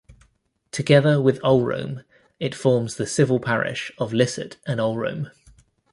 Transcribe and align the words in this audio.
Together 0.71 1.21
with 1.21 1.39
Ulrome 1.43 2.03
it 2.39 2.55
forms 2.55 2.95
the 2.95 3.05
civil 3.05 3.39
parish 3.39 3.91
of 3.99 4.13
Lissett 4.13 4.57
and 4.65 4.79
Ulrome. 4.81 5.29